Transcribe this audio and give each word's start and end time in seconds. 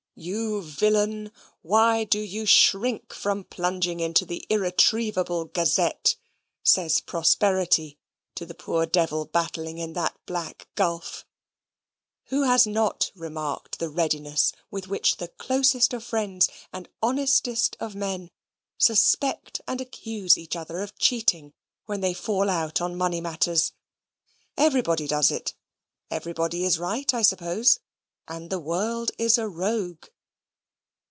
"You 0.13 0.61
villain, 0.61 1.31
why 1.63 2.03
do 2.03 2.19
you 2.19 2.45
shrink 2.45 3.11
from 3.13 3.43
plunging 3.45 3.99
into 4.01 4.23
the 4.25 4.45
irretrievable 4.49 5.45
Gazette?" 5.45 6.15
says 6.61 6.99
prosperity 6.99 7.97
to 8.35 8.45
the 8.45 8.53
poor 8.53 8.85
devil 8.85 9.25
battling 9.25 9.79
in 9.79 9.93
that 9.93 10.15
black 10.27 10.67
gulf. 10.75 11.25
Who 12.25 12.43
has 12.43 12.67
not 12.67 13.11
remarked 13.15 13.79
the 13.79 13.89
readiness 13.89 14.51
with 14.69 14.87
which 14.87 15.17
the 15.17 15.29
closest 15.29 15.91
of 15.93 16.03
friends 16.03 16.49
and 16.71 16.87
honestest 17.01 17.75
of 17.79 17.95
men 17.95 18.29
suspect 18.77 19.61
and 19.67 19.81
accuse 19.81 20.37
each 20.37 20.55
other 20.57 20.81
of 20.83 20.99
cheating 20.99 21.53
when 21.85 22.01
they 22.01 22.13
fall 22.13 22.47
out 22.49 22.79
on 22.79 22.95
money 22.97 23.21
matters? 23.21 23.71
Everybody 24.57 25.07
does 25.07 25.31
it. 25.31 25.55
Everybody 26.11 26.63
is 26.65 26.77
right, 26.77 27.11
I 27.13 27.21
suppose, 27.23 27.79
and 28.27 28.49
the 28.49 28.59
world 28.59 29.09
is 29.17 29.39
a 29.39 29.47
rogue. 29.47 30.05